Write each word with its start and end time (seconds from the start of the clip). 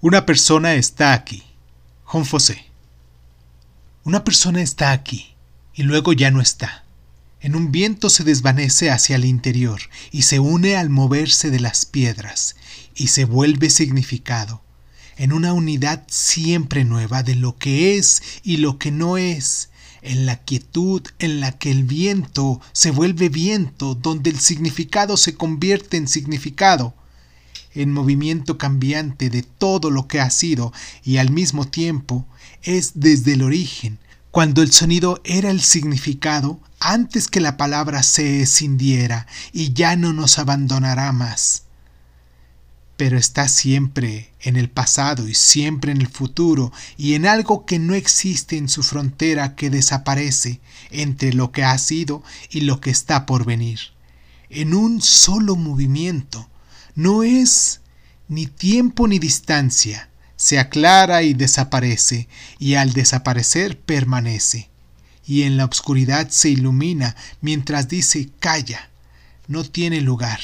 Una 0.00 0.26
persona 0.26 0.74
está 0.74 1.12
aquí. 1.14 1.42
Juan 2.04 2.24
José. 2.24 2.66
Una 4.04 4.24
persona 4.24 4.60
está 4.60 4.92
aquí 4.92 5.34
y 5.74 5.82
luego 5.82 6.12
ya 6.12 6.30
no 6.30 6.40
está. 6.40 6.84
En 7.40 7.56
un 7.56 7.72
viento 7.72 8.10
se 8.10 8.24
desvanece 8.24 8.90
hacia 8.90 9.16
el 9.16 9.24
interior 9.24 9.80
y 10.10 10.22
se 10.22 10.38
une 10.38 10.76
al 10.76 10.90
moverse 10.90 11.50
de 11.50 11.60
las 11.60 11.86
piedras 11.86 12.56
y 12.94 13.08
se 13.08 13.24
vuelve 13.24 13.70
significado 13.70 14.62
en 15.16 15.32
una 15.32 15.52
unidad 15.52 16.04
siempre 16.08 16.84
nueva 16.84 17.22
de 17.22 17.34
lo 17.34 17.56
que 17.56 17.96
es 17.96 18.22
y 18.42 18.58
lo 18.58 18.78
que 18.78 18.90
no 18.90 19.16
es, 19.16 19.70
en 20.02 20.26
la 20.26 20.36
quietud 20.36 21.02
en 21.18 21.40
la 21.40 21.52
que 21.52 21.70
el 21.70 21.84
viento 21.84 22.60
se 22.72 22.90
vuelve 22.90 23.28
viento, 23.28 23.94
donde 23.94 24.30
el 24.30 24.38
significado 24.38 25.16
se 25.16 25.34
convierte 25.34 25.96
en 25.96 26.06
significado, 26.06 26.94
en 27.76 27.92
movimiento 27.92 28.58
cambiante 28.58 29.30
de 29.30 29.42
todo 29.42 29.90
lo 29.90 30.08
que 30.08 30.20
ha 30.20 30.30
sido 30.30 30.72
y 31.04 31.18
al 31.18 31.30
mismo 31.30 31.66
tiempo 31.66 32.26
es 32.62 32.92
desde 32.94 33.34
el 33.34 33.42
origen, 33.42 33.98
cuando 34.30 34.62
el 34.62 34.72
sonido 34.72 35.20
era 35.24 35.50
el 35.50 35.60
significado 35.60 36.60
antes 36.80 37.28
que 37.28 37.40
la 37.40 37.56
palabra 37.56 38.02
se 38.02 38.42
escindiera 38.42 39.26
y 39.52 39.72
ya 39.72 39.96
no 39.96 40.12
nos 40.12 40.38
abandonará 40.38 41.12
más. 41.12 41.62
Pero 42.96 43.18
está 43.18 43.48
siempre 43.48 44.32
en 44.40 44.56
el 44.56 44.70
pasado 44.70 45.28
y 45.28 45.34
siempre 45.34 45.92
en 45.92 46.00
el 46.00 46.08
futuro 46.08 46.72
y 46.96 47.14
en 47.14 47.26
algo 47.26 47.66
que 47.66 47.78
no 47.78 47.94
existe 47.94 48.56
en 48.56 48.68
su 48.68 48.82
frontera 48.82 49.54
que 49.54 49.68
desaparece 49.68 50.60
entre 50.90 51.34
lo 51.34 51.52
que 51.52 51.62
ha 51.62 51.76
sido 51.76 52.22
y 52.50 52.62
lo 52.62 52.80
que 52.80 52.90
está 52.90 53.26
por 53.26 53.44
venir. 53.44 53.80
En 54.48 54.74
un 54.74 55.02
solo 55.02 55.56
movimiento, 55.56 56.48
no 56.96 57.22
es 57.22 57.82
ni 58.26 58.46
tiempo 58.46 59.06
ni 59.06 59.18
distancia, 59.18 60.08
se 60.34 60.58
aclara 60.58 61.22
y 61.22 61.34
desaparece, 61.34 62.26
y 62.58 62.74
al 62.74 62.94
desaparecer 62.94 63.78
permanece, 63.78 64.70
y 65.26 65.42
en 65.42 65.58
la 65.58 65.66
oscuridad 65.66 66.30
se 66.30 66.48
ilumina 66.48 67.14
mientras 67.42 67.88
dice 67.88 68.30
calla, 68.40 68.90
no 69.46 69.62
tiene 69.62 70.00
lugar. 70.00 70.40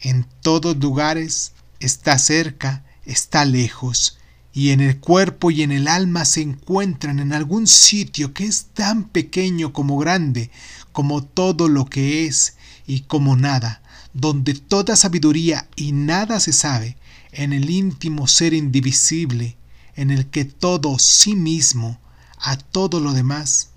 En 0.00 0.26
todos 0.42 0.76
lugares 0.76 1.52
está 1.78 2.18
cerca, 2.18 2.84
está 3.06 3.44
lejos, 3.44 4.18
y 4.52 4.70
en 4.70 4.80
el 4.80 4.98
cuerpo 4.98 5.52
y 5.52 5.62
en 5.62 5.70
el 5.70 5.86
alma 5.86 6.24
se 6.24 6.40
encuentran 6.40 7.20
en 7.20 7.32
algún 7.32 7.68
sitio 7.68 8.34
que 8.34 8.44
es 8.44 8.66
tan 8.74 9.04
pequeño 9.04 9.72
como 9.72 9.98
grande, 9.98 10.50
como 10.90 11.22
todo 11.22 11.68
lo 11.68 11.86
que 11.86 12.26
es 12.26 12.56
y 12.88 13.00
como 13.02 13.36
nada, 13.36 13.82
donde 14.20 14.54
toda 14.54 14.96
sabiduría 14.96 15.68
y 15.76 15.92
nada 15.92 16.40
se 16.40 16.52
sabe, 16.52 16.96
en 17.30 17.52
el 17.52 17.70
íntimo 17.70 18.26
ser 18.26 18.52
indivisible, 18.52 19.56
en 19.94 20.10
el 20.10 20.26
que 20.26 20.44
todo 20.44 20.98
sí 20.98 21.36
mismo, 21.36 22.00
a 22.36 22.56
todo 22.56 22.98
lo 22.98 23.12
demás, 23.12 23.70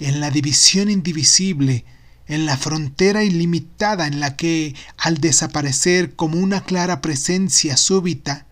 en 0.00 0.20
la 0.20 0.30
división 0.30 0.90
indivisible, 0.90 1.84
en 2.26 2.46
la 2.46 2.56
frontera 2.56 3.24
ilimitada 3.24 4.06
en 4.06 4.20
la 4.20 4.36
que, 4.36 4.74
al 4.96 5.18
desaparecer 5.18 6.16
como 6.16 6.38
una 6.38 6.64
clara 6.64 7.02
presencia 7.02 7.76
súbita, 7.76 8.46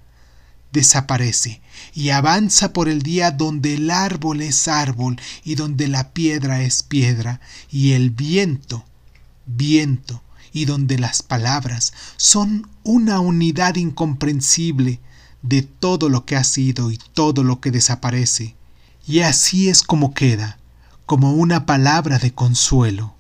desaparece 0.71 1.63
y 1.95 2.11
avanza 2.11 2.75
por 2.75 2.91
el 2.91 3.01
día 3.01 3.31
donde 3.31 3.75
el 3.75 3.91
árbol 3.91 4.43
es 4.43 4.69
árbol 4.69 5.19
y 5.45 5.55
donde 5.55 5.89
la 5.89 6.13
piedra 6.13 6.63
es 6.63 6.83
piedra 6.83 7.41
y 7.71 7.93
el 7.93 8.11
viento, 8.11 8.85
viento, 9.47 10.23
y 10.53 10.65
donde 10.65 10.99
las 10.99 11.23
palabras 11.23 11.93
son 12.17 12.69
una 12.83 13.21
unidad 13.21 13.77
incomprensible 13.77 15.01
de 15.43 15.63
todo 15.63 16.09
lo 16.09 16.25
que 16.25 16.37
ha 16.37 16.45
sido 16.45 16.91
y 16.91 16.99
todo 17.13 17.45
lo 17.45 17.61
que 17.61 17.71
desaparece. 17.71 18.55
Y 19.07 19.21
así 19.21 19.69
es 19.69 19.83
como 19.83 20.15
queda, 20.15 20.59
como 21.07 21.33
una 21.33 21.67
palabra 21.67 22.19
de 22.19 22.33
consuelo. 22.33 23.15